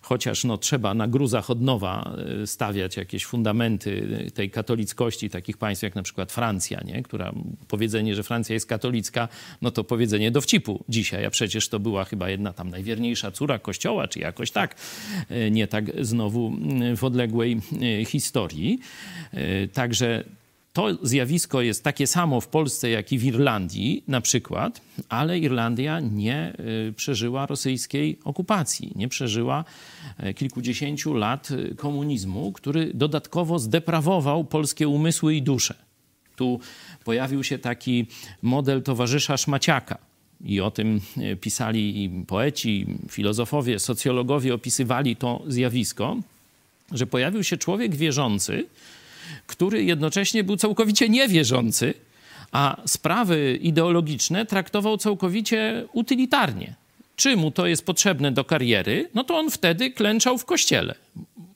[0.04, 5.84] chociaż no, trzeba na gruzach od nowa e, stawiać jakieś fundamenty tej katolickości takich państw
[5.84, 7.04] jak na przykład Francja, nie?
[7.04, 7.34] która
[7.68, 9.28] powiedzenie, że Francja jest katolicka,
[9.62, 14.08] no to powiedzenie dowcipu dzisiaj, a przecież to była chyba jedna tam najwierniejsza córa kościoła,
[14.08, 14.76] czy jakoś tak,
[15.30, 16.54] e, nie tak znowu
[16.98, 17.62] w odległej
[18.06, 18.80] historii.
[19.74, 20.24] Także
[20.74, 26.00] to zjawisko jest takie samo w Polsce, jak i w Irlandii na przykład, ale Irlandia
[26.00, 26.54] nie
[26.90, 29.66] y, przeżyła rosyjskiej okupacji, nie przeżyła
[30.18, 35.76] e, kilkudziesięciu lat y, komunizmu, który dodatkowo zdeprawował polskie umysły i dusze.
[36.36, 36.60] Tu
[37.04, 38.06] pojawił się taki
[38.42, 39.98] model towarzysza Szmaciaka.
[40.46, 46.18] I o tym e, pisali i poeci, i filozofowie, socjologowie opisywali to zjawisko,
[46.92, 48.66] że pojawił się człowiek wierzący,
[49.48, 51.94] który jednocześnie był całkowicie niewierzący,
[52.52, 56.76] a sprawy ideologiczne traktował całkowicie utylitarnie.
[57.16, 60.96] Czy mu to jest potrzebne do kariery, no to on wtedy klęczał w kościele.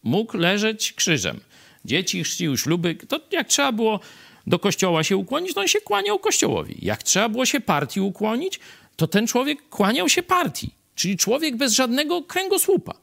[0.04, 1.40] Mógł leżeć krzyżem.
[1.86, 2.96] Dzieci chrzcił śluby.
[2.96, 4.00] To jak trzeba było
[4.48, 6.78] do kościoła się ukłonić, to on się kłaniał kościołowi.
[6.82, 8.60] Jak trzeba było się partii ukłonić,
[8.96, 10.70] to ten człowiek kłaniał się partii.
[10.96, 12.94] Czyli człowiek bez żadnego kręgosłupa.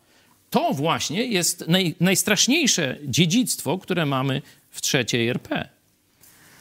[0.55, 5.69] To właśnie jest naj, najstraszniejsze dziedzictwo, które mamy w trzeciej RP.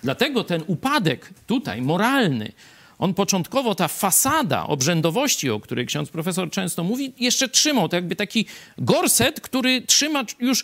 [0.04, 2.52] Dlatego ten upadek tutaj moralny,
[3.00, 8.16] on początkowo, ta fasada obrzędowości, o której ksiądz profesor często mówi, jeszcze trzymał to jakby
[8.16, 8.46] taki
[8.78, 10.64] gorset, który trzyma już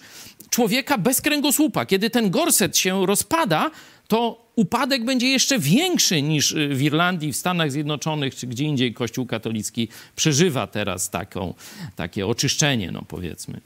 [0.50, 1.86] człowieka bez kręgosłupa.
[1.86, 3.72] Kiedy ten gorset się rozpada,
[4.10, 8.93] to upadek będzie jeszcze większy niż y, w Irlandii, w Stanach Zjednoczonych czy gdzie indziej
[8.93, 11.54] Kościół katolicki przeżywa teraz taką,
[11.95, 13.62] takie oczyszczenie, no powiedzmy.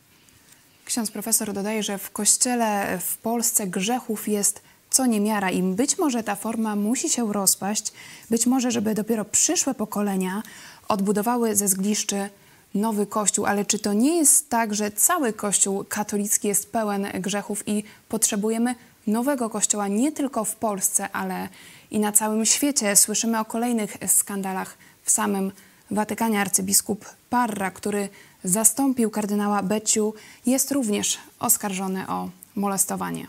[0.86, 6.24] Ksiądz profesor dodaje, że w kościele w Polsce grzechów jest co niemiara i być może
[6.24, 7.92] ta forma musi się rozpaść,
[8.30, 10.44] być może, żeby dopiero przyszłe pokolenia
[10.88, 12.30] odbudowały ze zgliszczy
[12.74, 17.64] nowy Kościół, ale czy to nie jest tak, że cały Kościół katolicki jest pełen grzechów
[17.68, 18.76] i potrzebujemy
[19.08, 21.50] nowego Kościoła nie tylko w Polsce, ale
[21.92, 22.96] i na całym świecie?
[22.96, 25.52] Słyszymy o kolejnych skandalach w samym
[25.92, 26.42] Watykanie.
[26.42, 28.10] Arcybiskup Parra, który
[28.44, 30.14] zastąpił kardynała Beciu,
[30.46, 33.28] jest również oskarżony o molestowanie.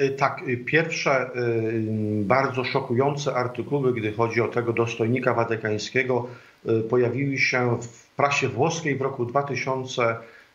[0.00, 6.28] Y, tak, y, pierwsze y, bardzo szokujące artykuły, gdy chodzi o tego dostojnika watykańskiego,
[6.90, 9.26] pojawiły się w prasie włoskiej w roku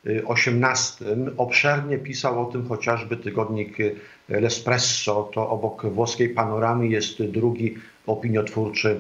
[0.04, 1.06] 2018.
[1.38, 3.78] Obszernie pisał o tym chociażby tygodnik
[4.30, 5.30] L'Espresso.
[5.34, 7.76] To obok włoskiej panoramy jest drugi
[8.08, 9.00] opiniotwórczy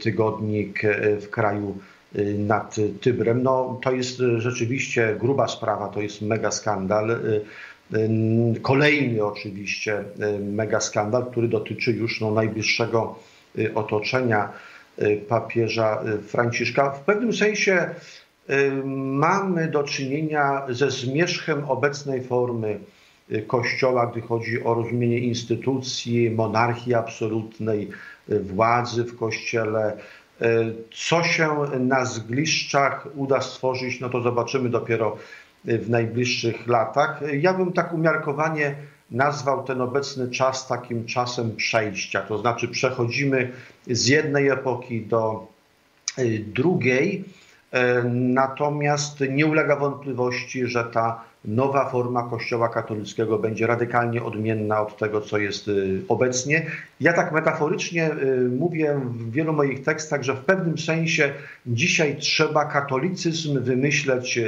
[0.00, 0.82] tygodnik
[1.20, 1.78] w kraju
[2.38, 3.42] nad Tybrem.
[3.42, 7.20] No, to jest rzeczywiście gruba sprawa, to jest mega skandal.
[8.62, 10.04] Kolejny oczywiście
[10.40, 13.18] mega skandal, który dotyczy już no, najbliższego
[13.58, 14.52] y, otoczenia
[15.02, 16.90] y, papieża y, Franciszka.
[16.90, 17.88] W pewnym sensie
[18.84, 22.80] mamy do czynienia ze zmierzchem obecnej formy
[23.46, 27.90] Kościoła, gdy chodzi o rozumienie instytucji, monarchii absolutnej,
[28.28, 29.96] władzy w Kościele.
[30.94, 35.16] Co się na zgliszczach uda stworzyć, no to zobaczymy dopiero
[35.64, 37.20] w najbliższych latach.
[37.40, 38.74] Ja bym tak umiarkowanie
[39.10, 43.52] nazwał ten obecny czas takim czasem przejścia, to znaczy przechodzimy
[43.86, 45.46] z jednej epoki do
[46.18, 47.24] y, drugiej,
[48.12, 55.20] natomiast nie ulega wątpliwości, że ta nowa forma Kościoła katolickiego będzie radykalnie odmienna od tego,
[55.20, 56.66] co jest y, obecnie.
[57.00, 61.30] Ja tak metaforycznie y, mówię w wielu moich tekstach, że w pewnym sensie
[61.66, 64.38] dzisiaj trzeba katolicyzm wymyśleć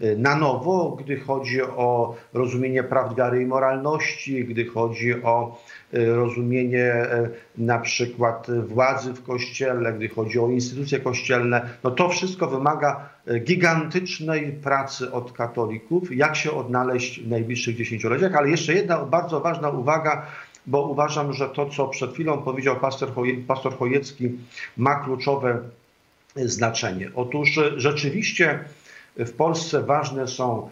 [0.00, 5.58] na nowo, gdy chodzi o rozumienie prawd wiary i moralności, gdy chodzi o
[5.94, 12.08] y, rozumienie y, na przykład władzy w kościele, gdy chodzi o instytucje kościelne, no to
[12.08, 13.08] wszystko wymaga
[13.44, 18.34] gigantycznej pracy od katolików, jak się odnaleźć w najbliższych dziesięcioleciach.
[18.34, 20.26] Ale jeszcze jedna bardzo ważna uwaga,
[20.66, 23.08] bo uważam, że to, co przed chwilą powiedział pastor,
[23.46, 24.30] pastor Chojecki,
[24.76, 25.60] ma kluczowe
[26.36, 27.10] znaczenie.
[27.14, 28.64] Otóż rzeczywiście
[29.16, 30.68] w Polsce ważne są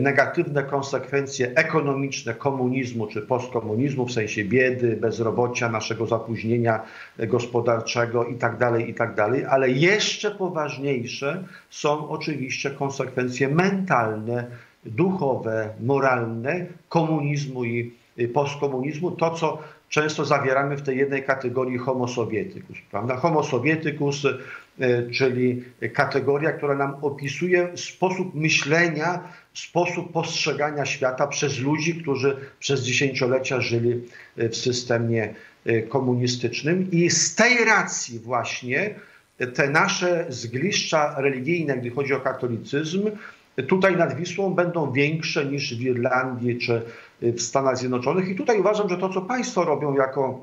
[0.00, 6.80] negatywne konsekwencje ekonomiczne komunizmu czy postkomunizmu, w sensie biedy, bezrobocia, naszego zapóźnienia
[7.18, 14.46] gospodarczego itd., tak itd., tak ale jeszcze poważniejsze są oczywiście konsekwencje mentalne,
[14.84, 17.92] duchowe, moralne komunizmu i
[18.34, 19.10] postkomunizmu.
[19.10, 19.58] To, co
[19.92, 22.76] często zawieramy w tej jednej kategorii homo sovieticus.
[22.90, 23.16] Prawda?
[23.16, 31.94] Homo sovieticus, e, czyli kategoria, która nam opisuje sposób myślenia, sposób postrzegania świata przez ludzi,
[31.94, 34.00] którzy przez dziesięciolecia żyli
[34.36, 35.34] w systemie
[35.64, 36.90] e, komunistycznym.
[36.90, 38.94] I z tej racji właśnie
[39.54, 43.10] te nasze zgliszcza religijne, gdy chodzi o katolicyzm,
[43.68, 46.82] tutaj nad Wisłą będą większe niż w Irlandii czy
[47.22, 48.28] w Stanach Zjednoczonych.
[48.28, 50.40] I tutaj uważam, że to, co Państwo robią jako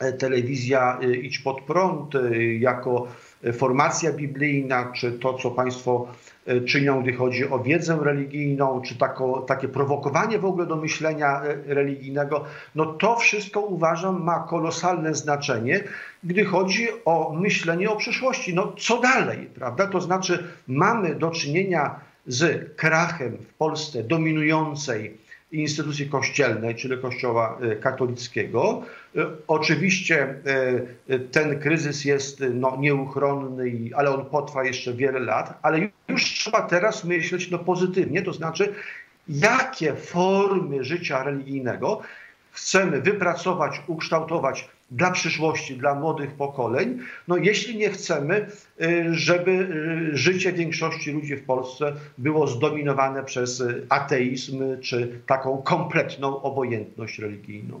[0.00, 3.06] e, telewizja e, Idź Pod Prąd, e, jako
[3.52, 6.08] formacja biblijna, czy to, co Państwo
[6.66, 12.44] czynią, gdy chodzi o wiedzę religijną, czy tako, takie prowokowanie w ogóle do myślenia religijnego,
[12.74, 15.84] no to wszystko uważam ma kolosalne znaczenie,
[16.24, 18.54] gdy chodzi o myślenie o przyszłości.
[18.54, 19.86] No co dalej, prawda?
[19.86, 27.76] To znaczy mamy do czynienia z krachem w Polsce dominującej instytucji kościelnej, czyli Kościoła e,
[27.76, 28.82] katolickiego.
[29.16, 30.34] E, oczywiście
[31.08, 36.62] e, ten kryzys jest no, nieuchronny, ale on potrwa jeszcze wiele lat, ale już trzeba
[36.62, 38.74] teraz myśleć no, pozytywnie, to znaczy
[39.28, 42.02] jakie formy życia religijnego
[42.50, 48.46] chcemy wypracować, ukształtować dla przyszłości, dla młodych pokoleń, no jeśli nie chcemy,
[48.82, 49.50] y, żeby
[50.12, 57.18] y, życie większości ludzi w Polsce było zdominowane przez y, ateizm czy taką kompletną obojętność
[57.18, 57.80] religijną.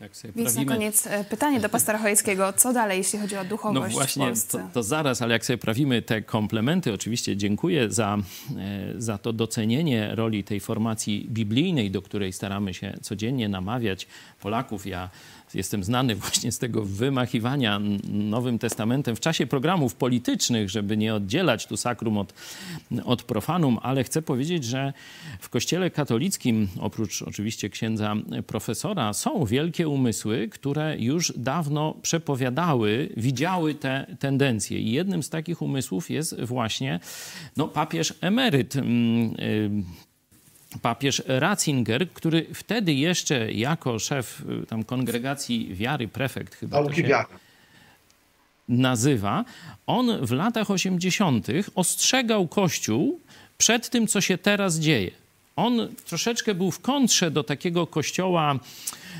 [0.00, 0.64] Więc prawimy...
[0.64, 2.52] na koniec e, pytanie do pastora Chojeckiego.
[2.52, 4.58] Co dalej, jeśli chodzi o duchowość No właśnie, w Polsce?
[4.58, 8.18] To, to zaraz, ale jak sobie prawimy te komplementy, oczywiście dziękuję za,
[8.58, 14.06] e, za to docenienie roli tej formacji biblijnej, do której staramy się codziennie namawiać
[14.40, 14.86] Polaków.
[14.86, 15.10] Ja
[15.54, 21.66] jestem znany właśnie z tego wymachiwania Nowym Testamentem w czasie programów politycznych, żeby nie oddzielać
[21.66, 22.34] tu sakrum od,
[23.04, 24.92] od profanum, ale chcę powiedzieć, że
[25.40, 28.14] w Kościele katolickim, oprócz oczywiście księdza
[28.46, 34.78] profesora, są wielkie umysły, które już dawno przepowiadały, widziały te tendencje.
[34.78, 37.00] I jednym z takich umysłów jest właśnie
[37.56, 38.74] no, papież emeryt
[40.82, 46.78] papież Ratzinger, który wtedy jeszcze jako szef y, tam kongregacji wiary, prefekt chyba
[48.68, 49.44] nazywa,
[49.86, 51.46] on w latach 80.
[51.74, 53.20] ostrzegał Kościół
[53.58, 55.10] przed tym, co się teraz dzieje.
[55.56, 58.58] On troszeczkę był w kontrze do takiego kościoła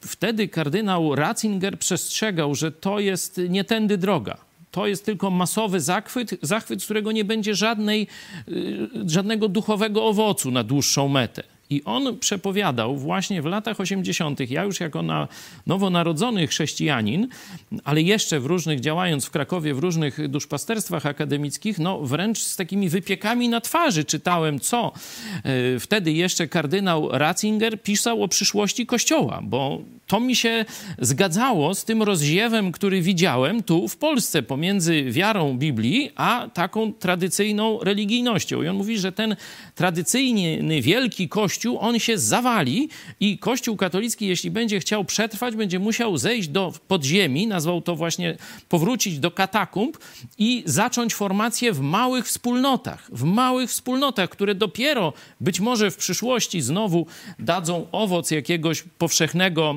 [0.00, 6.30] Wtedy kardynał Ratzinger przestrzegał, że to jest nie tędy droga to jest tylko masowy zachwyt,
[6.42, 8.06] zachwyt, z którego nie będzie żadnej,
[8.48, 11.42] y, żadnego duchowego owocu na dłuższą metę.
[11.72, 15.28] I on przepowiadał właśnie w latach 80., ja już jako na
[15.66, 17.28] nowonarodzony chrześcijanin,
[17.84, 22.88] ale jeszcze w różnych, działając w Krakowie, w różnych duszpasterstwach akademickich, no wręcz z takimi
[22.88, 24.92] wypiekami na twarzy czytałem, co
[25.44, 29.80] e, wtedy jeszcze kardynał Ratzinger pisał o przyszłości Kościoła, bo
[30.12, 30.64] to mi się
[30.98, 37.78] zgadzało z tym rozziewem, który widziałem tu w Polsce pomiędzy wiarą Biblii a taką tradycyjną
[37.82, 38.62] religijnością.
[38.62, 39.36] I on mówi, że ten
[39.74, 42.88] tradycyjny, wielki Kościół, on się zawali
[43.20, 48.36] i Kościół katolicki, jeśli będzie chciał przetrwać, będzie musiał zejść do podziemi, nazwał to właśnie
[48.68, 49.98] powrócić do katakumb
[50.38, 53.08] i zacząć formację w małych wspólnotach.
[53.12, 57.06] W małych wspólnotach, które dopiero być może w przyszłości znowu
[57.38, 59.74] dadzą owoc jakiegoś powszechnego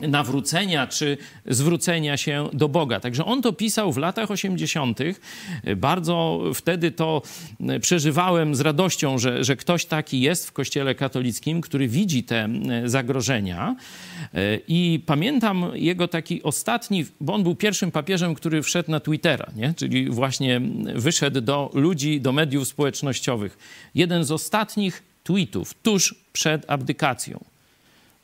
[0.00, 1.16] nawrócenia czy
[1.46, 3.00] zwrócenia się do Boga.
[3.00, 4.98] Także on to pisał w latach 80.
[5.76, 7.22] Bardzo wtedy to
[7.80, 12.48] przeżywałem z radością, że, że ktoś taki jest w Kościele katolickim, który widzi te
[12.84, 13.76] zagrożenia.
[14.68, 19.74] I pamiętam jego taki ostatni, bo on był pierwszym papieżem, który wszedł na Twittera, nie?
[19.76, 20.60] czyli właśnie
[20.94, 23.58] wyszedł do ludzi, do mediów społecznościowych.
[23.94, 27.44] Jeden z ostatnich tweetów tuż przed abdykacją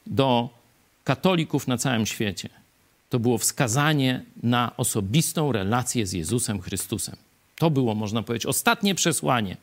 [0.07, 0.59] do
[1.11, 2.48] katolików na całym świecie,
[3.08, 7.16] to było wskazanie na osobistą relację z Jezusem Chrystusem.
[7.58, 9.56] To było, można powiedzieć, ostatnie przesłanie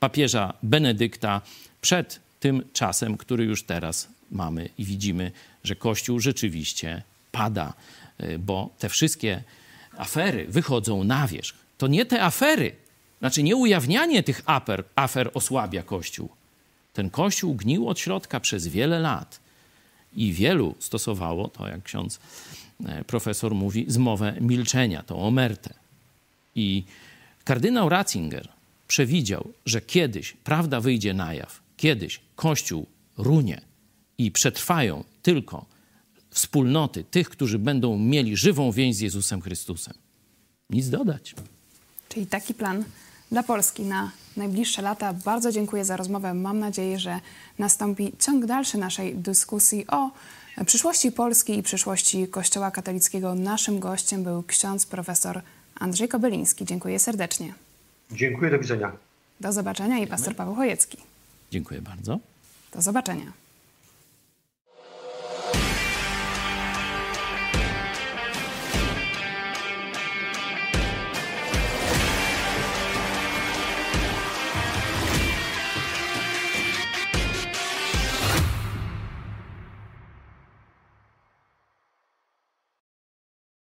[0.00, 1.40] papieża Benedykta
[1.80, 5.32] przed tym czasem, który już teraz mamy i widzimy,
[5.64, 7.72] że Kościół rzeczywiście pada,
[8.22, 9.42] y, bo te wszystkie
[9.96, 11.54] afery wychodzą na wierzch.
[11.78, 12.76] To nie te afery,
[13.18, 16.28] znaczy nie ujawnianie tych afer, afer osłabia Kościół,
[16.92, 19.47] Ten kościół gnił od środka przez wiele lat
[20.16, 22.20] i wielu stosowało, to jak ksiądz
[22.86, 25.74] e, profesor mówi, zmowę milczenia, to omertę.
[26.54, 26.84] I
[27.44, 28.48] kardynał Ratzinger
[28.88, 32.86] przewidział, że kiedyś prawda wyjdzie na jaw, kiedyś Kościół
[33.18, 33.60] runie
[34.18, 35.66] i przetrwają tylko
[36.30, 39.94] wspólnoty tych, którzy będą mieli żywą więź z Jezusem Chrystusem.
[40.70, 41.34] Nic dodać.
[42.08, 42.84] Czyli taki plan
[43.30, 45.12] dla Polski na najbliższe lata.
[45.12, 46.34] Bardzo dziękuję za rozmowę.
[46.34, 47.20] Mam nadzieję, że
[47.58, 50.10] nastąpi ciąg dalszy naszej dyskusji o
[50.66, 53.34] przyszłości Polski i przyszłości Kościoła katolickiego.
[53.34, 55.42] Naszym gościem był ksiądz profesor
[55.74, 56.64] Andrzej Kobeliński.
[56.64, 57.54] Dziękuję serdecznie.
[58.12, 58.92] Dziękuję, do widzenia.
[59.40, 60.98] Do zobaczenia i pastor Paweł Chojecki.
[61.50, 62.18] Dziękuję bardzo.
[62.72, 63.32] Do zobaczenia.